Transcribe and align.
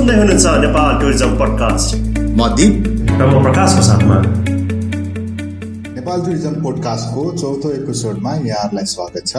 सुन्दै 0.00 0.14
हुनुहुन्छ 0.16 0.50
Nepal 0.60 0.92
tourism 1.00 1.34
podcast. 1.38 1.88
म 2.36 2.46
दिप। 2.58 2.76
र 3.20 3.26
म 3.26 3.42
प्रकाशको 3.42 3.82
साथमा। 3.88 4.16
नेपाल 5.96 6.22
टुरिज्म 6.26 6.52
पोडकास्टको 6.62 7.24
चौथो 7.40 7.72
एपिसोडमा 7.72 8.32
यहाँहरूलाई 8.46 8.86
स्वागत 8.94 9.26
छ। 9.26 9.36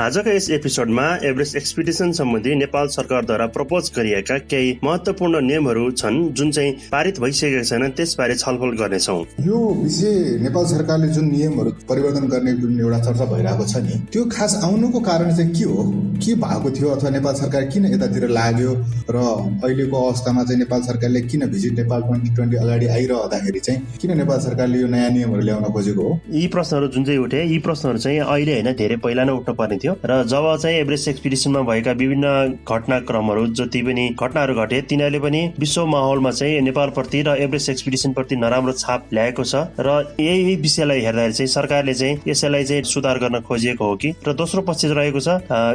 आजका 0.00 0.32
यस 0.32 0.48
एपिसोडमा 0.50 1.02
एभरेस्ट 1.28 1.56
एक्सपिडिसन 1.56 2.12
सम्बन्धी 2.18 2.54
नेपाल 2.54 2.86
सरकारद्वारा 2.88 3.46
प्रपोज 3.56 3.90
गरिएका 3.96 4.36
केही 4.50 4.68
महत्वपूर्ण 4.84 5.40
नियमहरू 5.46 5.90
छन् 5.92 6.16
जुन 6.32 6.50
चाहिँ 6.50 6.72
पारित 6.92 7.20
भइसकेका 7.20 7.62
छैनन् 7.62 7.92
त्यसबारे 7.98 8.34
छलफल 8.34 8.70
गर्नेछौ। 8.78 9.16
यो 9.46 9.58
विषय 9.82 10.38
नेपाल 10.42 10.64
सरकारले 10.66 11.08
जुन 11.08 11.28
नियमहरू 11.30 11.70
परिवर्तन 11.88 12.28
गर्ने 12.28 12.52
जुन 12.60 12.80
एउटा 12.80 13.00
चर्चा 13.00 13.24
भइरहेको 13.32 13.66
छ 13.72 13.82
नि 13.84 13.98
त्यो 14.12 14.24
खास 14.32 14.54
आउनुको 14.64 15.00
कारण 15.00 15.36
चाहिँ 15.36 15.52
के 15.52 15.64
हो? 15.64 15.84
के 16.24 16.34
भएको 16.36 16.70
थियो 16.70 16.88
अथवा 16.90 17.10
नेपाल 17.10 17.34
सरकार 17.34 17.64
किन 17.74 17.92
यतातिर 17.94 18.28
लाग्यो? 18.30 18.72
र 19.10 19.16
अहिलेको 19.64 19.96
अवस्थामा 20.00 20.44
चाहिँ 20.44 20.58
नेपाल 20.60 20.80
सरकारले 20.88 21.20
किन 21.28 21.46
भिजिट 21.52 21.78
नेपाल 21.80 22.00
ट्वेन्टी 22.08 22.34
ट्वेन्टी 22.34 22.56
अगाडि 22.56 22.86
आइरहँदाखेरि 22.96 23.60
चाहिँ 23.68 23.98
किन 24.00 24.16
नेपाल 24.16 24.40
सरकारले 24.48 24.80
यो 24.80 24.88
नयाँ 24.96 25.10
नियमहरू 25.10 25.42
ल्याउन 25.50 25.70
खोजेको 25.76 26.08
हो? 26.08 26.18
यी 26.32 26.46
प्रश्नहरू 26.56 26.88
जुन 26.88 27.04
चाहिँ 27.04 27.20
उठे 27.20 27.44
यी 27.44 27.58
प्रश्नहरू 27.68 27.98
चाहिँ 27.98 28.18
अहिले 28.20 28.52
होइन 28.52 28.72
धेरै 28.80 28.96
पहिला 29.04 29.24
नै 29.24 29.32
उठ्नु 29.32 29.54
पर्ने 29.60 29.78
थियो। 29.84 29.89
थियो। 29.90 30.10
र 30.10 30.22
जब 30.24 30.56
चाहिँ 30.62 30.76
एभरेस्ट 30.78 31.08
एक्सपिडिसनमा 31.08 31.60
भएका 31.60 31.92
विभिन्न 31.92 32.26
घटनाक्रमहरू 32.68 33.46
जति 33.46 33.82
पनि 33.82 34.08
घटनाहरू 34.20 34.54
घटे 34.54 34.80
तिनीहरूले 34.82 35.18
पनि 35.18 35.40
विश्व 35.58 35.86
माहौलमा 35.86 36.30
चाहिँ 36.30 36.60
नेपालप्रति 36.60 37.22
र 37.22 37.36
एभरेस्ट 37.40 37.70
एक्सपिडिसनप्रति 37.70 38.36
नराम्रो 38.36 38.72
छाप 38.72 39.08
ल्याएको 39.12 39.44
छ। 39.44 39.54
र 39.80 40.14
यही 40.20 40.56
विषयलाई 40.56 41.00
हेर्दाखेरि 41.00 41.32
चाहिँ 41.32 41.48
सरकारले 41.48 41.94
चाहिँ 41.94 42.20
यसैलाई 42.28 42.64
चाहिँ 42.64 42.82
सुधार 42.82 43.18
गर्न 43.18 43.40
खोजिएको 43.40 43.84
हो 43.84 43.96
कि? 43.96 44.14
र 44.28 44.32
दोस्रो 44.32 44.62
पक्ष 44.62 44.84
रहेको 44.84 45.20
छ 45.20 45.28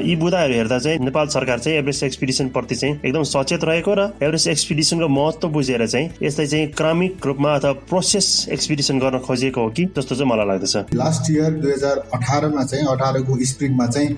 यी 0.05 0.15
बुदाहरू 0.15 0.53
हेर्दा 0.53 0.79
चाहिँ 0.79 0.99
नेपाल 0.99 1.27
सरकार 1.27 1.59
चाहिँ 1.59 1.77
एभरेस्ट 1.79 2.03
एक्सपिडिसन 2.03 2.49
प्रति 2.49 2.75
चाहिँ 2.75 2.99
एकदम 3.05 3.23
सचेत 3.23 3.63
रहेको 3.63 3.93
र 3.93 4.01
एभरेस्ट 4.23 4.47
एक्सपिडिसनको 4.47 5.07
महत्व 5.07 5.47
बुझेर 5.49 5.85
चाहिँ 5.87 6.09
यसलाई 6.23 6.47
चाहिँ 6.47 6.67
क्रमिक 6.71 7.25
रूपमा 7.25 7.53
अथवा 7.55 7.71
प्रोसेस 7.89 8.47
एक्सपिडिसन 8.51 8.99
गर्न 8.99 9.19
खोजिएको 9.19 9.61
हो 9.61 9.69
कि? 9.69 9.85
जस्तो 9.97 10.15
चाहिँ 10.15 10.31
मलाई 10.31 10.47
लाग्दछ। 10.47 10.93
लास्ट 10.95 11.31
इयर 11.31 11.51
दुई 11.61 11.71
हजार 11.71 11.97
अठारमा 12.13 12.63
चाहिँ 12.63 12.85
अठारको 12.87 13.37
स्प्रिङमा 13.45 13.85
चाहिँ 13.95 14.09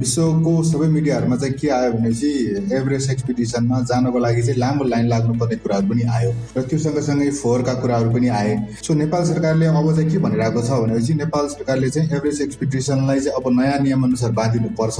विश्वको 0.00 0.52
सबै 0.70 0.88
मिडियाहरूमा 0.96 1.36
चाहिँ 1.36 1.54
के 1.60 1.68
आयो 1.78 1.92
भनेपछि 1.92 2.30
एभरेस्ट 2.78 3.10
एक्सपिडिसनमा 3.12 3.80
जानको 3.92 4.18
लागि 4.26 4.42
चाहिँ 4.42 4.58
लामो 4.60 4.84
लाइन 4.92 5.08
लाग्नुपर्ने 5.08 5.56
कुराहरू 5.62 5.88
पनि 5.88 6.02
आयो 6.16 6.32
र 6.56 6.62
त्यो 6.70 6.78
सँगसँगै 6.86 7.30
फोहोरका 7.42 7.74
कुराहरू 7.82 8.10
पनि 8.10 8.28
आए। 8.40 8.56
सो 8.86 8.94
नेपाल 8.94 9.24
सरकारले 9.24 9.66
अब 9.66 9.94
चाहिँ 9.96 10.10
के 10.10 10.18
भनिरहेको 10.24 10.62
छ 10.62 10.80
भनेपछि 10.82 11.14
नेपाल 11.14 11.48
सरकारले 11.54 11.90
चाहिँ 11.90 12.16
एभरेस्ट 12.16 12.42
एक्सपिडिसनलाई 12.42 13.20
चाहिँ 13.20 13.36
अब 13.40 13.50
नयाँ 13.60 13.78
नियमअनुसार 13.82 14.32
बाँधिनु 14.40 14.68
पर्छ 14.80 14.98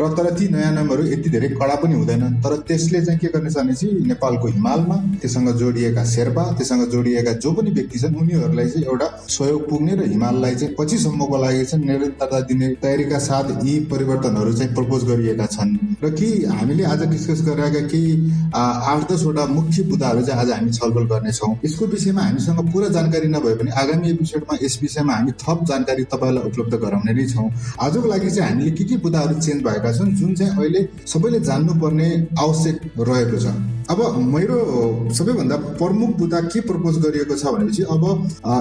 र 0.00 0.08
तर 0.18 0.30
ती 0.38 0.48
नयाँ 0.54 0.72
नियमहरू 0.72 1.06
यति 1.06 1.30
धेरै 1.30 1.48
कडा 1.60 1.74
पनि 1.82 1.94
हुँदैन 1.94 2.40
तर 2.42 2.56
त्यसले 2.68 3.04
चाहिँ 3.04 3.18
के 3.20 3.28
गर्नेछ 3.34 3.56
भनेपछि 3.56 3.88
नेपालको 4.08 4.46
हिमालमा 4.48 4.96
त्योसँग 5.20 5.50
जोडिएका 5.58 6.04
शेर्पा 6.14 6.44
त्योसँग 6.58 6.84
जोडिएका 6.92 7.32
जो 7.44 7.52
पनि 7.52 7.70
व्यक्ति 7.78 7.98
छन् 7.98 8.16
उनीहरूलाई 8.22 8.68
चाहिँ 8.68 8.86
एउटा 8.86 9.06
सहयोग 9.28 9.68
पुग्ने 9.70 9.94
र 9.96 10.08
हिमाललाई 10.12 10.54
चाहिँ 10.54 10.74
पछिसम्मको 10.78 11.36
लागि 11.44 11.64
चाहिँ 11.64 11.86
निरन्तरता 11.86 12.40
दिने 12.48 12.68
तयारी 12.82 13.01
का 13.10 13.18
साथ 13.18 13.64
यी 13.64 13.78
परिवर्तनहरू 13.90 14.52
चाहिँ 14.52 14.74
प्रपोज 14.74 15.04
गरिएका 15.04 15.46
छन्। 15.46 15.76
र 16.04 16.10
कि 16.12 16.28
हामीले 16.46 16.84
आज 16.84 17.02
डिस्कस 17.10 17.42
गरिरहेका 17.46 17.80
केही 17.88 18.12
आठ 18.54 19.10
दसवटा 19.12 19.46
मुख्य 19.48 19.82
मुद्दाहरू 19.90 20.22
चाहिँ 20.22 20.40
आज 20.40 20.50
हामी 20.50 20.70
छलफल 20.72 21.04
गर्नेछौँ। 21.12 21.52
यसको 21.64 21.86
विषयमा 21.86 22.22
हामीसँग 22.22 22.60
पुरा 22.72 22.88
जानकारी 22.96 23.28
नभए 23.28 23.54
पनि 23.56 23.70
आगामी 23.82 24.10
एपिसोडमा 24.10 24.58
यस 24.62 24.78
विषयमा 24.82 25.12
हामी 25.14 25.32
थप 25.42 25.64
जानकारी 25.68 26.04
तपाईँलाई 26.12 26.44
उपलब्ध 26.50 26.74
गराउने 26.84 27.12
नै 27.12 27.26
छौँ। 27.34 27.48
आजको 27.80 28.06
लागि 28.08 28.30
चाहिँ 28.30 28.50
हामीले 28.50 28.70
के 28.70 28.84
के 28.84 28.96
मुद्दाहरू 29.04 29.34
चेन्ज 29.40 29.62
भएका 29.64 29.92
छन् 29.92 30.14
जुन 30.16 30.34
चाहिँ 30.34 30.56
अहिले 30.56 30.88
सबैले 31.06 31.40
जान्नुपर्ने 31.40 32.08
आवश्यक 32.38 32.76
रहेको 32.98 33.38
छ। 33.38 33.54
अब 33.90 33.98
मेरो 34.24 34.56
सबैभन्दा 35.12 35.56
प्रमुख 35.78 36.10
मुद्दा 36.20 36.40
के 36.48 36.60
प्रपोज 36.66 36.98
गरिएको 37.04 37.34
छ 37.36 37.44
भनेपछि 37.54 37.82
अब 37.90 38.04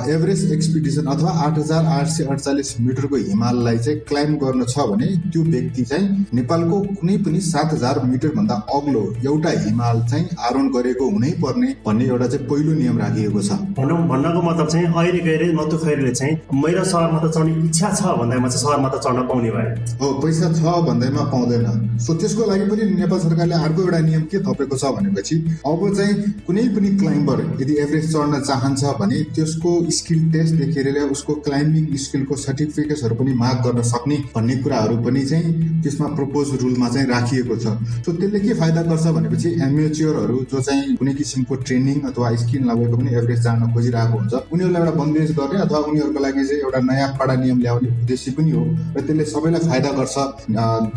एभरेस्ट 0.09 0.51
एक्सपिडिसन 0.51 1.05
अथवा 1.13 1.31
आठ 1.45 1.57
हजार 1.57 1.85
आठ 1.95 2.07
सय 2.09 2.23
अडचालिस 2.25 2.79
मिटरको 2.81 3.15
हिमाललाई 3.29 3.77
चाहिँ 3.77 3.99
क्लाइम्ब 4.09 4.30
गर्नु 4.37 4.65
छ 4.65 4.85
भने 4.89 5.07
त्यो 5.31 5.43
व्यक्ति 5.45 5.83
चाहिँ 5.85 6.25
नेपालको 6.33 6.79
कुनै 6.91 7.17
पनि 7.25 7.39
सात 7.43 7.73
हजार 7.73 7.99
मिटरभन्दा 8.05 8.55
अग्लो 8.75 9.03
एउटा 9.25 9.49
हिमाल 9.65 10.01
चाहिँ 10.11 10.27
आरोहण 10.47 10.69
गरेको 10.73 11.09
हुनै 11.09 11.31
पर्ने 11.43 11.73
भन्ने 11.85 12.05
एउटा 12.05 12.27
चाहिँ 12.27 12.47
पहिलो 12.47 12.73
नियम 12.73 12.97
राखिएको 12.99 13.41
छ। 13.41 13.59
भनौँ 13.77 13.97
भन्नको 14.07 14.41
मतलब 14.41 14.67
चाहिँ 14.67 14.87
अहिले 14.87 15.19
गएर 15.27 15.43
नतु 15.55 15.77
खैरले 15.83 16.11
चाहिँ 16.11 16.61
मेरो 16.63 16.83
सहरमा 16.91 17.19
त 17.19 17.31
चढ्ने 17.35 17.53
इच्छा 17.65 17.93
छ 17.93 18.15
भन्दैमा 18.21 18.47
चाहिँ 18.47 18.63
सहरमा 18.63 18.89
त 18.89 19.01
चढ्न 19.05 19.27
पाउने 19.27 19.51
भयो 19.51 19.69
हो 20.01 20.11
पैसा 20.21 20.51
छ 20.53 20.75
भन्दैमा 20.87 21.23
पाउँदैन। 21.31 21.97
सो 22.05 22.13
त्यसको 22.21 22.45
लागि 22.51 22.65
पनि 22.71 22.89
नेपाल 22.99 23.19
सरकारले 23.19 23.55
अर्को 23.61 23.81
एउटा 23.81 23.99
नियम 24.09 24.23
के 24.31 24.39
थपेको 24.47 24.77
छ 24.77 24.93
भनेपछि 24.97 25.35
अब 25.71 25.87
चाहिँ 25.97 26.15
कुनै 26.47 26.67
पनि 26.75 26.89
क्लाइम्बर 26.97 27.45
यदि 27.61 27.73
एभरेज 27.81 28.11
चढ्न 28.13 28.41
चाहन्छ 28.41 28.95
भने 29.01 29.23
त्यसको 29.35 29.71
स्किल 29.99 30.31
टेस्टदेखि 30.31 30.83
लिएर 30.83 31.09
उसको 31.11 31.33
क्लाइम्बिङ 31.47 31.95
स्किलको 32.05 32.35
सर्टिफिकेट्सहरू 32.45 33.15
पनि 33.15 33.33
माग 33.41 33.61
गर्न 33.65 33.81
सक्ने 33.91 34.17
भन्ने 34.35 34.55
कुराहरू 34.63 34.95
पनि 35.05 35.23
चाहिँ 35.25 35.49
त्यसमा 35.83 36.07
प्रपोज 36.15 36.47
रुलमा 36.61 36.89
चाहिँ 36.89 37.07
राखिएको 37.07 37.55
छ। 37.55 37.65
सो 38.05 38.11
त्यसले 38.11 38.39
के 38.39 38.53
फाइदा 38.61 38.81
गर्छ 38.89 39.05
भनेपछि 39.17 39.49
एमेच्योरहरू 39.67 40.37
जो 40.51 40.61
चाहिँ 40.61 40.95
कुनै 40.97 41.13
किसिमको 41.13 41.55
ट्रेनिङ 41.65 42.01
अथवा 42.09 42.35
स्किल 42.41 42.63
नभएको 42.69 42.97
पनि 42.97 43.09
एभरेज 43.19 43.39
जान 43.43 43.61
खोजिरहेको 43.73 44.17
हुन्छ 44.17 44.33
उनीहरूलाई 44.53 44.81
एउटा 44.81 44.93
बन्देज 45.01 45.31
गर्ने 45.39 45.59
अथवा 45.61 45.79
उनीहरूको 45.91 46.19
लागि 46.25 46.45
चाहिँ 46.47 46.61
एउटा 46.61 46.79
नयाँ 46.89 47.09
कडा 47.19 47.35
नियम 47.41 47.59
ल्याउने 47.61 47.89
उद्देश्य 48.01 48.31
पनि 48.37 48.51
हो 48.51 48.63
र 48.97 49.01
त्यसले 49.01 49.25
सबैलाई 49.33 49.61
फाइदा 49.69 49.91
गर्छ। 49.99 50.15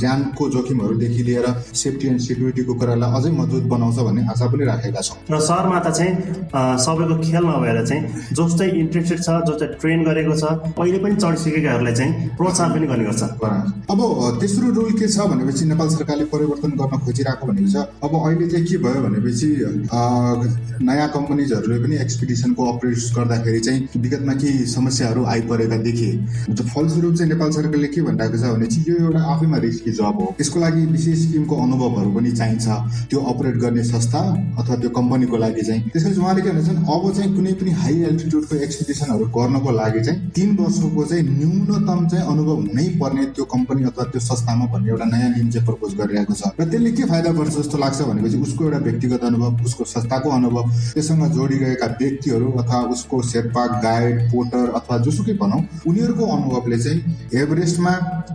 ज्यानको 0.00 0.48
जोखिमहरूदेखि 0.54 1.22
लिएर 1.28 1.46
सेफ्टी 1.74 2.06
एन्ड 2.08 2.20
सेक्युरिटीको 2.20 2.74
कुरालाई 2.80 3.10
अझै 3.18 3.30
मजबुत 3.41 3.64
बनाउँछ 3.72 3.98
भन्ने 4.06 4.22
आशा 4.32 4.46
पनि 4.52 4.64
राखेका 4.64 5.00
छौँ। 5.00 5.16
र 5.30 5.41
सहरमा 5.48 5.78
त 5.80 5.88
चाहिँ 5.98 6.12
सबैको 6.84 7.14
खेल 7.24 7.44
नभएर 7.46 7.78
चाहिँ 7.86 8.02
जो 8.32 8.48
चाहिँ 8.48 8.72
इन्ट्रेस्टेड 8.80 9.20
छ 9.22 9.28
जो 9.48 9.54
चाहिँ 9.58 9.74
ट्रेन 9.80 10.04
गरेको 10.04 10.34
छ 10.36 10.44
पहिले 10.78 10.98
पनि 11.04 11.14
चढिसकेकाहरूलाई 11.16 11.94
चाहिँ 11.94 12.12
प्रोत्साहन 12.36 12.70
पनि 12.74 12.86
गर्ने 12.86 13.04
गर्छ 13.04 13.13
अब 13.22 14.38
तेस्रो 14.41 14.70
रुल 14.75 14.92
के 14.98 15.08
छ 15.08 15.26
भनेपछि 15.30 15.64
नेपाल 15.64 15.88
सरकारले 15.88 16.25
परिवर्तन 16.34 16.70
गर्न 16.80 16.98
खोजिरहेको 17.04 17.47
भनेको 17.47 17.70
छ। 17.70 17.76
अब 18.04 18.12
अहिले 18.20 18.47
चाहिँ 18.50 18.66
के 18.66 18.76
भयो 18.84 19.02
भनेपछि 19.06 19.48
नयाँ 20.84 21.08
कम्पनीजहरूले 21.14 21.78
पनि 21.84 21.97
एक्सपिडिसनको 22.04 22.62
अपरेट 22.72 22.98
गर्दाखेरि 23.16 23.60
चाहिँ 23.60 23.88
विगतमा 23.97 24.34
केही 24.34 24.64
समस्याहरू 24.74 25.24
आइपरेका 25.34 25.76
देखे 25.86 26.10
फलस्वरूप 26.64 27.14
चाहिँ 27.14 27.30
नेपाल 27.32 27.50
सरकारले 27.50 27.88
के 27.94 28.00
भनिरहेको 28.03 28.38
छ 28.38 28.53
भने 28.54 28.66
चाहिँ 28.66 28.84
यो 28.88 28.97
एउटा 29.04 29.20
आफैमा 29.34 29.58
रिस्की 29.64 29.91
जब 30.00 30.20
हो। 30.20 30.34
यसको 30.41 30.60
लागि 30.60 30.86
विशेष 30.86 31.24
किसिमको 31.26 31.56
अनुभवहरू 31.64 32.10
पनि 32.14 32.30
चाहिन्छ। 32.32 32.66
त्यो 33.10 33.20
अपरेट 33.32 33.56
गर्ने 33.64 33.84
संस्था 33.84 34.20
अथवा 34.58 34.76
त्यो 34.76 34.91
कम्पनीको 34.98 35.36
लागि 35.36 35.62
चाहिँ। 35.62 35.82
त्यसपछि 35.91 36.20
उहाँले 36.20 36.42
के 36.42 36.50
भन्छन् 36.50 36.78
अब 36.84 37.12
चाहिँ 37.16 37.34
कुनै 37.36 37.53
पनि 37.60 37.70
हाई 37.82 37.94
एल्टिट्युडको 38.10 38.56
एक्सपिडिसनहरू 38.66 39.24
गर्नको 39.36 39.70
लागि 39.78 40.00
चाहिँ 40.04 40.30
तिन 40.34 40.56
वर्षको 40.56 41.04
चाहिँ 41.04 41.24
न्यूनतम 41.28 42.06
चाहिँ 42.08 42.26
अनुभव 42.32 42.56
हुनै 42.56 42.86
पर्ने 43.04 43.25
त्यो 43.37 43.44
कम्पनी 43.54 43.84
अथवा 43.91 44.04
त्यो 44.12 44.20
संस्थामा 44.20 44.66
भन्ने 44.75 44.91
एउटा 44.91 45.06
नयाँ 45.12 45.31
नियम 45.34 45.50
चाहिँ 45.50 45.66
प्रपोज 45.66 45.94
गरिरहेको 46.00 46.34
छ। 46.34 46.53
र 46.60 46.69
त्यसले 46.70 46.92
के 46.92 47.04
फाइदा 47.12 47.31
गर्छ 47.38 47.54
जस्तो 47.56 47.78
लाग्छ 47.78 48.00
भनेपछि 48.03 48.38
उसको 48.47 48.65
एउटा 48.65 48.78
व्यक्तिगत 48.88 49.25
अनुभव 49.25 49.65
उसको 49.66 49.84
संस्थाको 49.94 50.31
अनुभव 50.38 50.70
त्योसँग 50.94 51.25
जोडिरहेका 51.34 51.87
व्यक्तिहरू 52.00 52.50
अथवा 52.62 52.81
उसको 52.94 53.22
शेर्पा 53.31 53.66
गाइड 53.84 54.20
पोटर 54.32 54.70
अथवा 54.81 54.98
जोसुकै 55.04 55.34
भनौँ 55.42 55.60
उनीहरूको 55.87 56.25
अनुभवले 56.37 56.78
चाहिँ 56.84 57.41
एभरेस्टमा 57.42 57.92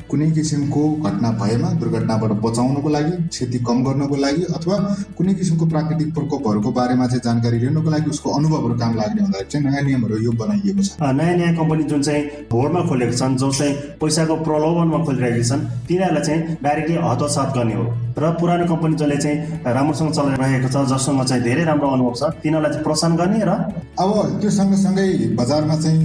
कुनै 0.10 0.30
किसिमको 0.32 0.84
घटना 1.08 1.32
भएमा 1.42 1.70
दुर्घटनाबाट 1.80 2.32
बचाउनको 2.46 2.90
लागि 2.90 3.12
क्षति 3.30 3.60
कम 3.68 3.84
गर्नको 3.84 4.16
लागि 4.16 4.44
अथवा 4.58 4.78
कुनै 5.18 5.34
किसिमको 5.34 5.66
प्राकृतिक 5.74 6.14
प्रकोपहरूको 6.14 6.72
बारेमा 6.80 7.08
चाहिँ 7.08 7.22
जानकारी 7.26 7.60
लिनुको 7.60 7.90
लागि 7.90 8.10
उसको 8.10 8.30
अनुभवहरू 8.38 8.78
काम 8.80 8.96
लाग्ने 8.98 9.22
हुँदाखेरि 9.22 9.50
चाहिँ 9.52 9.66
नयाँ 9.66 9.84
नियमहरू 9.84 10.18
यो 10.24 10.32
बनाइएको 10.42 10.84
छ। 10.84 10.90
नयाँ 11.02 11.36
नयाँ 11.38 11.56
कम्पनी 11.58 11.84
जुन 11.92 12.02
चाहिँ 12.02 12.24
भोरमा 12.52 12.82
खोलेको 12.90 13.18
छन् 13.18 13.38
जो 13.38 13.52
चाहिँ 13.52 13.74
पैसाको 14.02 14.36
प्रलोभनमा 14.60 15.00
खोलिरहेका 15.08 15.48
छन् 15.50 15.64
तिनीहरूलाई 15.88 16.24
चाहिँ 16.28 16.42
डाइरेक्टली 16.60 16.96
हतोत्सात 17.08 17.50
गर्ने 17.58 17.76
हो। 17.80 17.86
र 18.20 18.30
पुरानो 18.36 18.66
कम्पनी 18.68 18.96
जसले 19.00 19.18
चाहिँ 19.24 19.38
राम्रोसँग 19.64 20.12
चलाइरहेको 20.12 20.68
छ 20.68 20.78
जससँग 20.92 21.24
चाहिँ 21.24 21.44
धेरै 21.44 21.64
राम्रो 21.72 21.88
अनुभव 21.88 22.14
छ 22.20 22.24
तिनीहरूलाई 22.44 22.72
चाहिँ 22.72 22.84
प्रोत्साहन 22.84 23.16
गर्ने 23.16 23.40
र 23.48 23.52
अब 24.00 24.12
त्यो 24.42 24.50
सँगसँगै 24.60 25.08
बजारमा 25.40 25.76
चाहिँ 25.80 26.04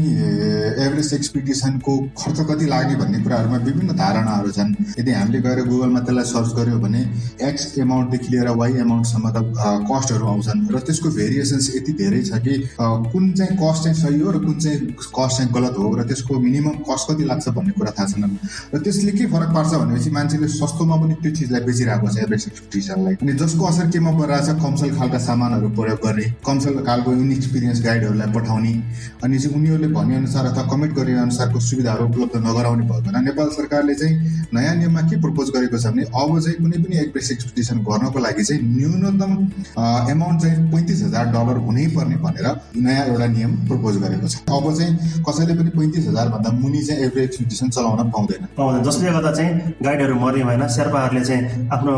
एभरेज 0.84 1.10
एक्सपिडिसनको 1.14 1.92
खर्च 2.14 2.38
कति 2.50 2.66
लाग्ने 2.70 2.94
भन्ने 3.02 3.18
कुराहरूमा 3.24 3.58
विभिन्न 3.66 3.90
धारणाहरू 3.98 4.50
छन्। 4.50 4.70
यदि 4.98 5.10
हामीले 5.10 5.40
गएर 5.46 5.58
गुगलमा 5.66 6.00
त्यसलाई 6.06 6.26
सर्च 6.30 6.50
गऱ्यौँ 6.58 6.80
भने 6.84 7.00
एक्स 7.48 7.64
एमाउन्टदेखि 7.78 8.28
लिएर 8.34 8.48
वाइ 8.62 8.72
एमाउन्टसम्म 8.84 9.26
त 9.34 9.38
कस्टहरू 9.90 10.26
आउँछन्। 10.26 10.60
र 10.70 10.78
त्यसको 10.86 11.08
भेरिएसन्स 11.18 11.66
यति 11.76 11.92
धेरै 11.98 12.22
छ 12.30 12.38
कि 12.46 12.54
कुन 12.78 13.24
चाहिँ 13.38 13.56
कस्ट 13.58 13.82
चाहिँ 13.84 13.98
सही 14.02 14.20
हो 14.20 14.30
र 14.30 14.38
कुन 14.46 14.58
चाहिँ 14.58 14.78
कस्ट 15.18 15.34
चाहिँ 15.38 15.50
गलत 15.54 15.74
हो 15.78 15.94
र 15.98 16.06
त्यसको 16.10 16.38
मिनिमम 16.46 16.76
कस्ट 16.86 17.10
कति 17.10 17.24
लाग्छ 17.30 17.48
भन्ने 17.58 17.72
कुरा 17.78 17.92
थाहा 17.98 18.06
छैन। 18.12 18.38
र 18.74 18.78
त्यसले 18.84 19.12
के 19.18 19.26
फरक 19.34 19.50
पार्छ 19.54 19.72
भनेपछि 19.74 20.10
मान्छेले 20.16 20.48
सस्तोमा 20.54 20.96
पनि 21.02 21.14
त्यो 21.22 21.30
चिजलाई 21.38 21.60
बेचिरहेको 21.68 22.08
छ 22.08 22.16
एभरेज 22.24 22.44
एक्सपेक्टेसनलाई 22.50 23.14
अनि 23.22 23.32
जसको 23.42 23.66
असर 23.72 23.86
केमा 23.94 24.10
परिरहेको 24.20 24.46
छ 24.46 24.62
कमसल 24.64 24.90
खालका 24.98 25.18
सामानहरू 25.28 25.68
प्रयोग 25.80 25.98
गर्ने 26.06 26.24
कमसल 26.46 26.74
खालको 26.88 27.12
इनएक्सपिरियन्स 27.24 27.82
गाइडहरूलाई 27.86 28.32
पठाउने 28.36 28.72
अनि 29.24 29.38
चाहिँ 29.38 29.56
उनीहरूले 29.58 29.88
भनेअनुसार 29.98 30.46
अथवा 30.52 30.64
कमिट 30.72 30.92
गरे 30.98 31.12
अनुसारको 31.24 31.60
सुविधाहरू 31.70 32.04
उपलब्ध 32.08 32.36
नगराउने 32.48 32.84
भएको 32.84 33.04
हुनाले 33.04 33.24
नेपाल 33.24 33.48
सरकारले 33.58 33.94
चाहिँ 34.02 34.14
नयाँ 34.54 34.74
नियममा 34.76 35.02
के 35.10 35.20
प्रपोज 35.24 35.50
गरेको 35.56 35.78
छ 35.78 35.94
भने 35.94 36.02
अब 36.22 36.38
चाहिँ 36.40 36.56
कुनै 36.62 36.78
पनि 36.84 36.96
एभरेज 37.04 37.30
एक्सपेक्टेसन 37.32 37.78
गर्नको 37.88 38.18
लागि 38.26 38.44
चाहिँ 38.44 38.62
न्यूनतम 38.76 39.32
एमाउन्ट 40.14 40.42
चाहिँ 40.42 40.70
पैँतिस 40.72 41.02
हजार 41.04 41.26
डलर 41.34 41.58
हुनै 41.66 41.86
पर्ने 41.96 42.16
भनेर 42.24 42.46
नयाँ 42.86 43.06
एउटा 43.06 43.26
नियम 43.34 43.52
प्रपोज 43.68 43.96
गरेको 44.04 44.28
छ। 44.28 44.36
अब 44.58 44.66
चाहिँ 44.78 45.22
कसैले 45.28 45.54
पनि 45.60 45.70
पैँतिस 45.78 46.06
हजारभन्दा 46.08 46.50
मुनि 46.60 46.82
चाहिँ 46.84 47.02
एभरेज 47.06 47.24
एक्सपेक्टेसन 47.24 47.68
चलाउन 47.76 48.10
पाउँदैन। 48.24 48.48
पाउँदैन। 48.56 48.82
जसले 48.82 49.10
गर्दा 49.12 49.32
चाहिँ 49.32 49.74
गाइडहरू 49.84 50.14
मर्ने 50.14 50.44
भएन। 50.44 50.68
शेर्पाहरूले 50.68 51.24
चाहिँ 51.24 51.68
आफ्नो 51.72 51.94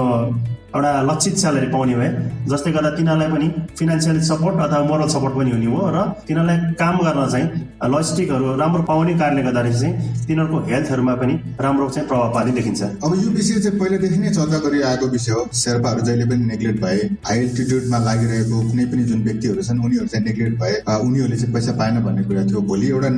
एउटा 0.77 0.91
लक्षित 1.11 1.37
स्यालेरी 1.43 1.69
पाउने 1.73 1.95
भए 1.97 2.09
जसले 2.53 2.73
गर्दा 2.73 2.91
तिनीहरूलाई 2.97 3.29
पनि 3.35 3.49
फिनेन्सियल 3.79 4.21
सपोर्ट 4.29 4.57
अथवा 4.65 4.83
मोरल 4.89 5.09
सपोर्ट 5.15 5.35
पनि 5.39 5.51
हुने 5.51 5.69
हो 5.73 5.81
र 5.97 6.03
तिनीहरूलाई 6.29 6.57
काम 6.81 6.97
गर्न 7.07 7.21
चाहिँ 7.33 7.47
लजिस्टिकहरू 7.95 8.57
राम्रो 8.63 8.83
पाउने 8.91 9.15
कारणले 9.21 9.43
गर्दाखेरि 9.49 9.79
चाहिँ 9.81 10.27
तिनीहरूको 10.27 10.59
हेल्थहरूमा 10.71 11.15
पनि 11.23 11.35
राम्रो 11.67 11.89
चाहिँ 11.97 12.09
प्रभाव 12.09 12.35
पार्ने 12.35 12.53
देखिन्छ। 12.59 12.83
अब 13.05 13.13
यो 13.25 13.31
विषय 13.39 13.61
चाहिँ 13.65 13.79
पहिलेदेखि 13.81 14.19
नै 14.21 14.31
चर्चा 14.39 14.59
गरिआएको 14.67 15.07
विषय 15.17 15.33
हो। 15.33 15.43
शेर्पाहरू 15.63 16.01
जहिले 16.09 16.25
पनि 16.31 16.45
नेग्लेक्ट 16.53 16.81
भए 16.85 16.99
हाई 17.29 17.39
एल्टिट्युडमा 17.39 17.99
लागिरहेको 18.09 18.61
कुनै 18.69 18.85
पनि 18.93 19.03
जुन 19.11 19.23
व्यक्तिहरू 19.29 19.63
छन् 19.69 19.81
उनीहरू 19.87 20.07
चाहिँ 20.13 20.25
नेग्लेक्ट 20.27 20.57
भए 20.63 20.75
उनीहरूले 20.99 21.37
चाहिँ 21.37 21.55
पैसा 21.55 21.73
पाएन 21.81 22.03
भन्ने 22.05 22.23
कुरा 22.29 22.45
थियो। 22.51 22.61
भोलि 22.69 22.87
एउटा 22.91 23.11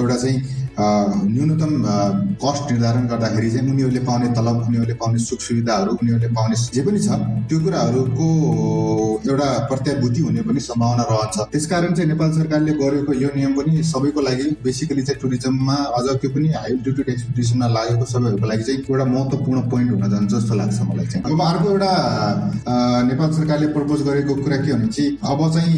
एउटा 0.00 0.16
चाहिँ 0.16 0.60
न्यूनतम 0.72 1.72
कस्ट 2.42 2.70
निर्धारण 2.72 3.06
गर्दाखेरि 3.08 3.50
चाहिँ 3.50 3.70
उनीहरूले 3.70 4.00
पाउने 4.08 4.28
तलब 4.38 4.56
उनीहरूले 4.66 4.94
पाउने 5.02 5.18
सुख 5.24 5.40
सुविधाहरू 5.46 5.90
उनीहरूले 6.02 6.28
पाउने 6.38 6.56
जे 6.74 6.82
पनि 6.82 6.98
छ 6.98 7.16
त्यो 7.48 7.58
कुराहरूको 7.60 8.26
एउटा 9.28 9.48
प्रत्याभूति 9.70 10.20
हुने 10.20 10.42
पनि 10.42 10.60
सम्भावना 10.60 11.02
रहन्छ। 11.10 11.36
त्यसकारण 11.52 11.94
चाहिँ 11.94 12.08
नेपाल 12.10 12.30
सरकारले 12.32 12.72
गरेको 12.74 13.12
यो 13.14 13.28
नियम 13.36 13.52
पनि 13.56 13.82
सबैको 13.84 14.20
लागि 14.20 14.46
बेसिकली 14.64 15.02
चाहिँ 15.02 15.20
टुरिज्ममा 15.22 15.74
अझ 15.98 16.06
त्यो 16.22 16.30
पनि 16.34 16.48
हाई 16.52 16.70
एल्टिट्युड 16.72 17.08
एक्सपिडिसनमा 17.08 17.66
लागेको 17.76 18.04
सबैहरूको 18.12 18.46
लागि 18.46 18.62
चाहिँ 18.62 18.80
एउटा 18.80 19.04
महत्त्वपूर्ण 19.12 19.60
पोइन्ट 19.70 19.90
हुन 19.92 20.10
जान्छ 20.10 20.32
जस्तो 20.34 20.54
लाग्छ 20.54 20.80
मलाई 20.80 21.06
चाहिँ। 21.06 21.24
अब 21.32 21.42
अर्को 21.48 21.70
एउटा 21.70 21.92
नेपाल 23.10 23.32
सरकारले 23.32 23.66
प्रपोज 23.76 24.02
गरेको 24.08 24.34
कुरा 24.42 24.56
के 24.56 24.72
भने 24.72 24.88
चाहिँ 24.88 25.10
अब 25.32 25.40
चाहिँ 25.54 25.76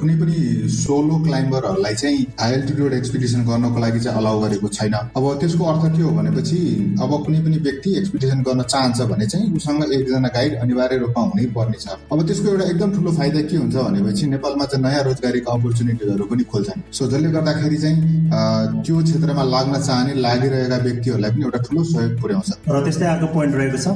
कुनै 0.00 0.14
पनि 0.20 0.36
सोलो 0.74 1.16
क्लाइम्बरहरूलाई 1.24 1.94
चाहिँ 1.94 2.26
हाई 2.40 2.52
एल्टिट्युड 2.52 2.92
एक्सपिडिसन 2.92 3.44
गर्नको 3.48 3.78
लागि 3.80 4.00
चाहिँ 4.00 4.18
अलाउ 4.18 4.40
गरेको 4.42 4.68
छैन। 4.68 4.94
अब 4.94 5.24
त्यसको 5.40 5.64
अर्थ 5.72 5.84
के 5.96 6.02
हो 6.02 6.10
भनेपछि 6.18 6.58
अब 7.02 7.12
कुनै 7.24 7.40
पनि 7.44 7.56
व्यक्ति 7.66 7.90
एक्सपिडिसन 7.98 8.42
गर्न 8.48 8.62
चाहन्छ 8.72 9.00
भने 9.12 9.26
चाहिँ 9.26 9.54
उसँग 9.56 9.84
एकजना 9.92 10.28
गाइड 10.36 10.58
अनिवार्य 10.60 10.98
रूपमा 11.04 11.24
हुनै 11.30 11.46
पर्ने 11.56 11.78
छ 11.84 11.96
अब 12.12 12.26
त्यसको 12.26 12.48
एउटा 12.50 12.64
एकदम 12.70 12.94
ठुलो 12.96 13.12
फाइदा 13.18 13.40
के 13.50 13.56
हुन्छ 13.56 13.76
भनेपछि 13.76 14.26
नेपालमा 14.34 14.64
चाहिँ 14.70 14.84
नयाँ 14.84 15.02
रोजगारीको 15.08 15.50
अपर्च्युनिटिजहरू 15.50 16.24
पनि 16.32 16.44
खोल्छन्। 16.52 16.80
सो 16.92 17.06
जसले 17.12 17.30
गर्दाखेरि 17.36 17.78
चाहिँ 17.84 17.98
त्यो 18.84 19.02
क्षेत्रमा 19.02 19.42
लाग्न 19.54 19.80
चाहने 19.80 20.14
लागिरहेका 20.26 20.76
व्यक्तिहरूलाई 20.86 21.30
पनि 21.30 21.44
एउटा 21.44 21.58
ठुलो 21.68 21.84
सहयोग 21.92 22.20
पुर्याउँछ। 22.20 22.50
र 22.68 22.84
त्यस्तै 22.84 23.06
अर्को 23.14 23.26
पोइन्ट 23.34 23.54
रहेको 23.60 23.78
छ। 23.84 23.86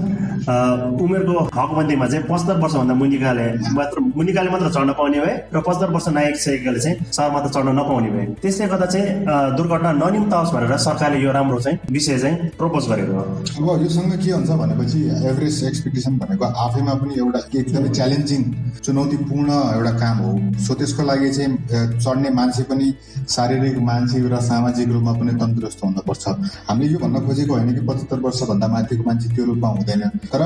उमेरको 1.04 1.34
हकबन्दीमा 1.58 2.06
चाहिँ 2.12 2.24
पचहत्तर 2.30 2.60
वर्षभन्दा 2.62 2.94
मुनिकाले 3.02 3.46
मात्र 3.78 4.00
मुनिकाले 4.20 4.50
मात्र 4.54 4.68
चढ्न 4.76 4.92
पाउने 4.98 5.20
भए 5.24 5.34
र 5.54 5.60
पचहत्तर 5.66 5.90
वर्ष 5.94 6.08
नाइसकेकाले 6.14 6.80
चाहिँ 6.80 6.96
सहरमा 7.12 7.40
चढ्न 7.46 7.70
नपाउने 7.78 8.10
भए। 8.14 8.24
त्यसले 8.42 8.66
गर्दा 8.72 8.86
चाहिँ 8.86 9.56
दुर्घटना 9.56 9.92
ननिम्ताओस् 10.02 10.52
भनेर 10.54 10.76
सरकारले 10.86 11.18
यो 11.24 11.32
राम्रो 11.32 11.58
चाहिँ 11.60 11.78
विषय 11.90 12.18
चाहिँ 12.18 12.36
प्रपोज 12.58 12.88
गरेको 12.90 13.12
हो। 13.12 13.24
अब 13.72 13.82
योसँग 13.82 14.12
के 14.24 14.30
हुन्छ 14.30 14.50
भनेपछि 14.62 15.00
एभरेज 15.30 15.62
एक्सपेक्टेसन 15.64 16.18
भनेको 16.18 16.44
आफैमा 16.44 16.94
पनि 17.00 17.14
एउटा 17.18 17.40
एकदमै 17.58 17.88
च्यालेन्जिङ 17.88 18.42
चुनौतीपूर्ण 18.84 19.50
एउटा 19.74 19.92
काम 19.98 20.16
हो। 20.24 20.32
सो 20.64 20.74
त्यसको 20.74 21.02
लागि 21.02 21.30
चाहिँ 21.32 21.98
चढ्ने 21.98 22.30
मान्छे 22.30 22.62
पनि 22.70 22.86
शारीरिक 23.30 23.78
मानसिक 23.82 24.24
र 24.32 24.40
सामाजिक 24.44 24.88
रूपमा 24.92 25.12
पनि 25.20 25.32
तन्दुरुस्त 25.40 25.84
हुनुपर्छ। 25.84 26.24
हामीले 26.68 26.92
यो 26.92 26.98
भन्न 26.98 27.26
खोजेको 27.26 27.52
होइन 27.54 27.74
कि 27.74 27.86
पचहत्तर 27.86 28.18
वर्षभन्दा 28.20 28.66
माथिको 28.68 29.02
मान्छे 29.06 29.28
त्यो 29.34 29.44
रूपमा 29.44 29.68
हुँदैन। 29.68 30.02
तर 30.32 30.42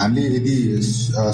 हामीले 0.00 0.22
यदि 0.36 0.56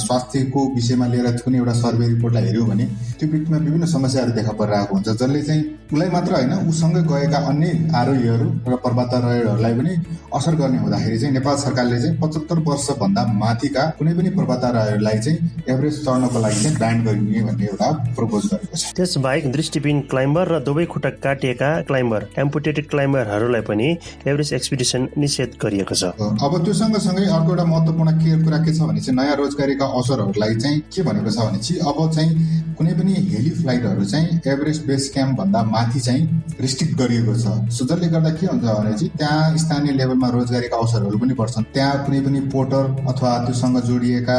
स्वास्थ्यको 0.05 0.61
विषयमा 0.75 1.07
लिएर 1.07 1.27
कुनै 1.41 1.59
एउटा 1.59 1.73
सर्वे 1.81 2.07
रिपोर्टलाई 2.09 2.45
हेऱ्यौँ 2.45 2.67
भने 2.69 2.85
त्यो 3.19 3.29
व्यक्तिमा 3.29 3.59
विभिन्न 3.59 3.87
समस्याहरू 3.87 4.33
देखा 4.33 4.53
परिरहेको 4.53 4.95
हुन्छ 4.95 5.09
जसले 5.09 5.43
चाहिँ 5.43 5.63
उसलाई 5.91 6.09
मात्र 6.11 6.33
होइन 6.33 6.53
उसँगै 6.71 7.03
गएका 7.03 7.39
अन्य 7.51 7.69
आरोहीहरू 7.99 8.47
र 8.71 8.77
पर्वतारोहीहरूलाई 8.83 9.75
पनि 9.75 9.95
असर 10.39 10.55
गर्ने 10.55 10.79
हुँदाखेरि 10.79 11.19
चाहिँ 11.19 11.35
नेपाल 11.35 11.57
सरकारले 11.59 11.99
चाहिँ 12.01 12.17
पचहत्तर 12.21 12.59
वर्षभन्दा 12.69 13.23
माथिका 13.35 13.83
कुनै 13.99 14.13
पनि 14.15 14.31
पर्वतारोहीहरूलाई 14.39 15.19
चाहिँ 15.19 15.39
एभरेज 15.69 15.99
चढ्नको 16.05 16.39
लागि 16.41 16.61
चाहिँ 16.63 16.77
ब्यान्ड 16.79 17.05
गरिने 17.07 17.43
भन्ने 17.43 17.67
एउटा 17.67 17.89
प्रपोज 18.15 18.47
गरेको 18.53 18.77
छ। 18.77 18.93
त्यस 18.95 19.17
बाहेक 19.19 19.51
दृष्टिबिन 19.53 20.01
क्लाइम्बर 20.11 20.45
र 20.55 20.61
दुवै 20.63 20.85
खुट्टा 20.95 21.11
काटिएका 21.27 21.71
क्लाइम्बर 21.91 22.29
एम्पुटेटेड 22.39 22.89
क्लाइम्बरहरूलाई 22.91 23.67
पनि 23.67 23.89
एभरेज 24.31 24.53
एक्सपिडिसन 24.55 25.09
निषेध 25.19 25.59
गरिएको 25.59 25.95
छ। 25.95 26.15
अब 26.15 26.53
त्यो 26.65 26.75
सँगसँगै 26.83 27.27
अर्को 27.27 27.51
एउटा 27.51 27.65
महत्त्वपूर्ण 27.65 28.11
के 28.23 28.39
कुरा 28.47 28.59
के 28.63 28.77
छ 28.79 28.87
भने 28.87 29.01
चाहिँ 29.03 29.19
नयाँ 29.19 29.37
रोजगारीका 29.43 29.91
अवसरहरूलाई 29.91 30.55
चाहिँ 30.63 30.81
के 30.95 31.03
भनेको 31.03 31.31
छ 31.35 31.51
भने 31.51 31.59
चाहिँ 31.59 31.83
अब 31.83 31.99
चाहिँ 32.15 32.31
कुनै 32.79 32.93
पनि 32.97 33.13
हेली 33.35 33.51
फ्लाइटहरू 33.59 34.05
चाहिँ 34.15 34.41
एभरेस्ट 34.55 34.87
बेस 34.87 35.11
क्याम्प 35.15 35.37
भन्दा 35.39 35.63
माथि 35.81 36.01
चाहिँ 36.01 36.23
रिस्ट्रिक्ट 36.61 36.95
गरिएको 36.99 37.35
छ। 37.35 37.73
सो 37.73 37.85
जसले 37.89 38.09
गर्दा 38.13 38.31
के 38.37 38.47
हुन्छ 38.47 38.65
भने 38.65 38.93
चाहिँ 38.93 39.11
त्यहाँ 39.17 39.57
स्थानीय 39.57 39.93
लेभलमा 39.97 40.29
रोजगारीका 40.29 40.77
अवसरहरू 40.77 41.19
पनि 41.19 41.35
बढ्छन्। 41.41 41.65
त्यहाँ 41.75 42.05
कुनै 42.05 42.21
पनि 42.21 42.41
पोर्टर 42.53 42.85
अथवा 43.09 43.31
त्योसँग 43.45 43.81
जोडिएका 43.89 44.39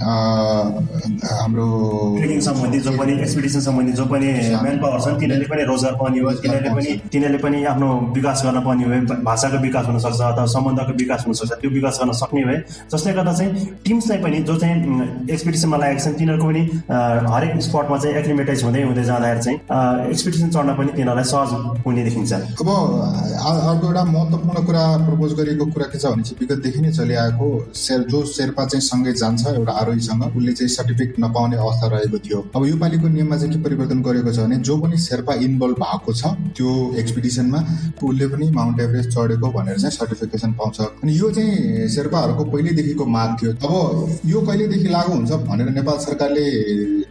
हाम्रो 0.00 1.68
ट्रेकिङ 2.18 2.40
सम्बन्धी 2.42 2.80
जो 2.80 2.92
पनि 2.98 3.12
एक्सपिडिसन 3.18 3.60
सम्बन्धी 3.60 3.92
जो 3.94 4.04
पनि 4.06 4.32
म्यान 4.58 4.78
पावर 4.78 5.00
छन् 5.00 5.18
तिनीहरूले 5.20 5.48
पनि 5.48 5.62
रोजगार 5.64 5.94
पाउने 5.98 6.20
हो 6.20 6.32
तिनीहरूले 6.38 6.74
पनि 6.74 6.96
तिनीहरूले 7.12 7.42
पनि 7.42 7.64
आफ्नो 7.66 7.88
विकास 8.14 8.42
गर्न 8.44 8.60
पर्ने 8.64 8.84
हो 8.86 9.18
भाषाको 9.24 9.62
विकास 9.62 9.86
हुनसक्छ 9.86 10.20
अथवा 10.22 10.46
सम्बन्धको 10.54 10.96
विकास 10.98 11.24
हुनसक्छ 11.26 11.60
त्यो 11.60 11.70
विकास 11.70 11.98
गर्न 12.00 12.12
सक्ने 12.20 12.44
भए 12.44 12.58
जसले 12.92 13.12
गर्दा 13.12 13.32
चाहिँ 13.34 13.66
टिम्सलाई 13.84 14.18
पनि 14.22 14.42
जो 14.48 14.56
चाहिँ 14.56 15.08
एक्सपिडिसनमा 15.30 15.76
लागेको 15.76 16.04
छन् 16.04 16.18
तिनीहरूको 16.18 16.48
पनि 16.48 16.62
हरेक 17.28 17.60
स्पटमा 17.62 17.98
चाहिँ 17.98 18.16
एक्लिमेटाइज 18.16 18.64
हुँदै 18.64 18.82
हुँदै 18.84 19.04
जाँदाखेरि 19.04 19.42
चाहिँ 19.42 20.10
एक्सपिडिसन 20.10 20.50
चढ्न 20.50 20.76
पनि 20.78 20.92
तिनीहरूलाई 20.92 21.30
सहज 21.32 21.84
हुने 21.86 22.04
देखिन्छ 22.04 22.32
अब 22.32 22.68
अर्को 22.68 23.86
एउटा 23.86 24.04
महत्त्वपूर्ण 24.06 24.64
कुरा 24.66 24.84
प्रपोज 25.06 25.34
गरेको 25.34 25.66
कुरा 25.72 25.86
के 25.92 25.98
छ 25.98 26.06
भने 26.08 26.22
चाहिँ 26.22 26.38
विगतदेखि 26.40 26.80
नै 26.80 26.92
चलिआएको 26.92 27.48
जो 28.08 28.24
शेर्पा 28.28 28.64
चाहिँ 28.66 28.82
सँगै 28.82 29.12
जान्छ 29.16 29.46
एउटा 29.48 29.72
आरोहीसँग 29.80 30.22
उसले 30.28 30.52
चाहिँ 30.52 30.68
सर्टिफिकेट 30.70 31.20
नपाउने 31.20 31.56
अवस्था 31.58 31.86
रहेको 31.88 32.07
थियो। 32.16 32.38
अब 32.56 32.64
यो 32.66 32.76
पालिको 32.76 33.08
नियममा 33.08 33.36
चाहिँ 33.36 33.52
के 33.52 33.60
परिवर्तन 33.62 34.00
गरेको 34.02 34.32
छ 34.32 34.38
भने 34.38 34.56
जो 34.64 34.76
पनि 34.80 34.96
शेर्पा 34.98 35.34
इन्भल्भ 35.44 35.76
भएको 35.78 36.12
छ 36.12 36.32
त्यो 36.56 36.70
एक्सपिडिसनमा 36.98 37.60
उसले 38.02 38.26
पनि 38.28 38.50
माउन्ट 38.50 38.80
एभरेस्ट 38.80 39.10
चढेको 39.10 39.50
भनेर 39.52 39.78
चाहिँ 39.78 39.92
सर्टिफिकेसन 39.92 40.52
पाउँछ। 40.58 40.80
अनि 40.80 41.12
यो 41.18 41.30
चाहिँ 41.30 41.88
शेर्पाहरूको 41.88 42.44
पहिल्यैदेखिको 42.44 43.06
माग 43.06 43.36
थियो। 43.42 43.52
अब 43.52 44.20
यो 44.26 44.40
कहिलेदेखि 44.40 44.88
लागू 44.88 45.12
हुन्छ 45.12 45.32
भनेर 45.44 45.68
नेपाल 45.76 45.98
सरकारले 45.98 46.44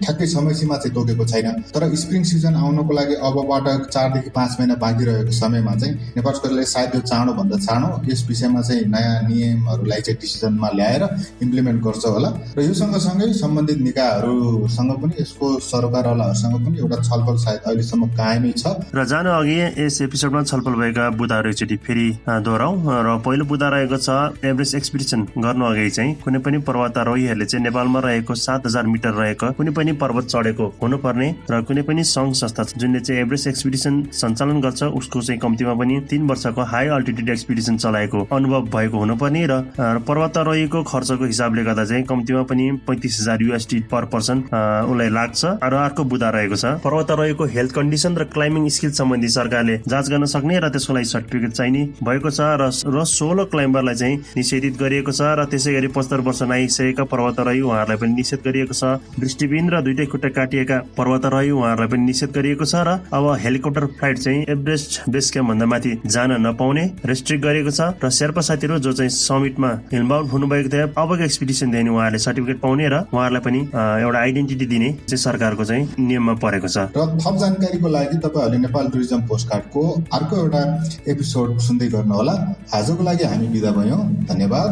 ठ्याक्कै 0.02 0.26
समय 0.28 0.54
सीमा 0.54 0.78
चाहिँ 0.78 0.94
तोकेको 0.96 1.26
छैन। 1.26 1.52
तर 1.76 1.96
स्प्रिङ 1.96 2.24
सिजन 2.24 2.56
आउनको 2.56 2.94
लागि 2.94 3.16
अबबाट 3.28 3.90
चारदेखि 3.92 4.30
पाँच 4.32 4.56
महिना 4.60 4.76
बाँकी 4.82 5.06
रहेको 5.06 5.32
समयमा 5.32 5.76
चाहिँ 5.76 5.94
नेपाल 6.16 6.34
सरकारले 6.34 6.66
सायद 6.66 6.96
यो 6.96 7.02
चाँडोभन्दा 7.04 7.58
चाँडो 7.58 8.12
यस 8.12 8.26
विषयमा 8.30 8.62
चाहिँ 8.62 8.86
नयाँ 8.88 9.22
नियमहरूलाई 9.28 10.02
चाहिँ 10.02 10.20
डिसिजनमा 10.22 10.70
ल्याएर 10.76 11.04
इम्प्लिमेन्ट 11.44 11.84
गर्छ 11.84 12.06
होला। 12.08 12.30
र 12.58 12.62
यो 12.62 12.74
सँगसँगै 12.74 13.34
सम्बन्धित 13.34 13.80
निकायहरूसँग 13.82 14.87
पनि 14.96 15.14
यसको 15.22 15.46
सरकारवालाहरूसँग 15.60 16.56
पनि 16.66 16.78
एउटा 16.80 16.98
छलफल 17.04 17.38
सायद 17.44 17.62
अहिलेसम्म 17.68 18.08
कायमै 18.18 18.52
छ। 18.52 18.74
र 18.96 19.06
जानु 19.06 19.30
अघि 19.32 19.58
यस 19.78 20.02
एपिसोडमा 20.02 20.44
छलफल 20.44 20.74
भएका 20.82 21.10
बुदाहरू 21.20 21.50
एकचोटि 21.50 21.78
फेरि 21.86 22.08
दोहोऱ्याउँ। 22.28 22.76
र 23.06 23.18
पहिलो 23.26 23.46
बुदा 23.46 23.68
रहेको 23.70 23.98
छ 23.98 24.10
एभरेस्ट 24.46 24.76
एक्सपिडिसन 24.76 25.28
गर्नु 25.38 25.66
अघि 25.66 25.90
चाहिँ 25.90 26.16
कुनै 26.24 26.40
पनि 26.40 26.58
पर्वतारोहीहरूले 26.68 27.46
चाहिँ 27.46 27.64
नेपालमा 27.64 28.00
रहेको 28.08 28.36
सात 28.38 28.66
हजार 28.66 28.86
मिटर 28.88 29.14
रहेको 29.14 29.52
कुनै 29.58 29.72
पनि 29.78 29.92
पर्वत 30.02 30.26
चढेको 30.28 30.66
हुनुपर्ने 30.82 31.28
र 31.52 31.62
कुनै 31.68 31.82
पनि 31.88 32.04
सङ्घ 32.06 32.34
संस्था 32.36 32.64
जुनले 32.78 33.00
चाहिँ 33.00 33.22
एभरेस्ट 33.22 33.48
एक्सपिडिसन 33.48 34.02
सञ्चालन 34.14 34.62
गर्छ 34.62 34.84
उसको 35.00 35.22
चाहिँ 35.22 35.40
कम्तीमा 35.40 35.74
पनि 35.74 36.00
तिन 36.10 36.28
वर्षको 36.30 36.62
हाई 36.74 36.88
अल्टिट्युड 36.98 37.30
एक्सपिडिसन 37.30 37.78
चलाएको 37.78 38.28
अनुभव 38.32 38.62
भएको 38.76 38.98
हुनुपर्ने 39.00 39.46
र 39.52 39.62
पर्वतारोहीको 40.08 40.84
खर्चको 40.84 41.26
हिसाबले 41.26 41.64
गर्दा 41.64 41.86
चाहिँ 41.86 42.04
कम्तीमा 42.06 42.44
पनि 42.52 42.66
पैँतिस 42.88 43.20
हजार 43.22 43.42
युएसडी 43.42 43.80
पर 43.92 44.06
पर्सन 44.14 44.44
उसलाई 44.84 45.10
लाग्छ। 45.10 45.42
र 45.64 45.74
अर्को 45.78 46.04
बुधा 46.04 46.30
रहेको 46.30 46.56
छ 46.56 46.66
पर्वतारोहीको 46.84 47.46
हेल्थ 47.56 47.72
कन्डिसन 47.74 48.18
र 48.18 48.24
क्लाइम्बिङ 48.34 48.68
स्किल 48.78 48.92
सम्बन्धी 49.00 49.28
सरकारले 49.30 49.76
जाँच 49.88 50.10
गर्न 50.10 50.26
सक्ने 50.28 50.60
र 50.60 50.70
त्यसको 50.70 50.94
लागि 50.94 51.10
सर्टिफिकेट 51.14 51.52
चाहिने 51.52 51.82
भएको 52.04 52.30
छ 52.30 52.40
र 52.62 52.70
सोह्र 53.08 53.44
क्लाइम्बरलाई 53.52 53.96
चाहिँ 53.96 54.18
निषेधित 54.38 54.78
गरिएको 54.78 55.12
छ 55.12 55.22
र 55.40 55.46
त्यसै 55.52 55.74
गरी 55.74 55.88
पचहत्तर 55.96 56.20
वर्ष 56.28 56.42
नाइसकेका 56.54 57.04
पर्वतारोही 57.14 57.62
उहाँहरूलाई 57.62 57.98
पनि 57.98 58.14
निषेध 58.14 58.42
गरिएको 58.46 58.74
छ। 58.74 58.84
दृष्टिबिन 59.20 59.70
र 59.70 59.82
दुइटै 59.82 60.06
खुट्टा 60.12 60.30
काटिएका 60.38 60.78
पर्वतारोही 60.98 61.52
उहाँहरूलाई 61.52 61.90
पनि 61.90 62.04
निषेध 62.06 62.32
गरिएको 62.38 62.66
छ 62.66 62.84
र 62.88 63.00
अब 63.12 63.26
हेलिकप्टर 63.44 63.86
फ्लाइट 63.98 64.18
चाहिँ 64.20 64.46
एभरेस्ट 64.50 65.10
बेस 65.10 65.32
क्याम्प 65.32 65.50
भन्दा 65.50 65.66
माथि 65.66 65.92
जान 66.06 66.32
नपाउने 66.46 66.86
रेस्ट्रिक्ट 67.06 67.44
गरिएको 67.46 67.72
छ 67.72 67.82
र 68.04 68.10
शेर्पा 68.20 68.42
साथीहरू 68.50 68.80
जो 68.86 68.94
चाहिँ 68.94 69.12
समिटमा 69.12 69.72
इन्भल्भ 69.94 70.32
हुनुभएको 70.32 70.70
थियो 70.70 70.88
अबको 70.98 71.24
एक्सपिडिसन 71.24 71.72
दिने 71.72 71.90
उहाँहरूले 71.90 72.20
सर्टिफिकेट 72.26 72.60
पाउने 72.62 72.88
र 72.88 72.96
उहाँहरूलाई 73.14 73.44
पनि 73.48 73.60
एउटा 74.04 74.20
आइडेन्टिटी 74.20 74.66
दिने 74.68 74.90
चाहिँ 75.08 75.18
सरकारको 75.18 75.66
चाहिँ 75.66 75.84
नियममा 76.00 76.34
परेको 76.44 76.68
छ। 76.68 76.78
र 76.98 77.06
थप 77.22 77.36
जानकारीको 77.42 77.88
लागि 77.88 78.18
तपाईँहरूले 78.26 78.58
नेपाल 78.58 78.88
टुरिज्म 78.94 79.22
पोस्टकार्डको 79.28 79.84
अर्को 80.14 80.38
एउटा 80.38 80.62
एपिसोड 81.08 81.58
सुन्दै 81.68 81.88
गर्नुहोला। 81.88 82.34
आजको 82.74 83.04
लागि 83.04 83.24
हामी 83.24 83.48
बिदा 83.56 83.72
भयौँ। 83.78 84.02
धन्यवाद। 84.30 84.72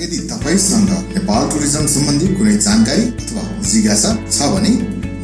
यदि 0.00 0.18
तपाईँसँग 0.30 0.90
नेपाल 1.16 1.42
टुरिज्म 1.50 1.86
सम्बन्धी 1.88 2.26
कुनै 2.34 2.56
जानकारी 2.58 3.04
अथवा 3.16 3.42
जिज्ञासा 3.70 4.10
छ 4.28 4.48
भने 4.54 4.72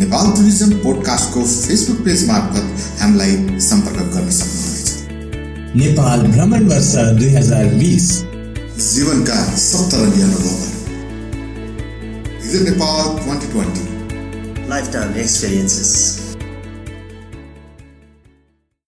नेपाल 0.00 0.31
टुरिज्म 0.37 0.79
पोडकास्टको 0.83 1.41
फेसबुक 1.45 1.99
पेज 2.05 2.29
मार्फत 2.29 2.67
हामीलाई 3.02 3.61
सम्पर्क 3.69 4.09
गर्न 4.14 4.31
सक्नुहुनेछ। 4.38 4.88
नेपाल 5.76 6.26
भ्रमण 6.33 6.69
वर्ष 6.69 6.93
दुई 7.21 7.31
हजार 7.37 7.75
बिस। 7.81 8.11
जीवनका 8.83 9.38
सप्तरङ्गी 9.62 10.23
अनुभवहरू 10.23 10.72
Visit 12.53 12.75
Nepal 12.75 13.17
2020. 13.25 14.69
Lifetime 14.69 15.17
experiences. 15.17 16.22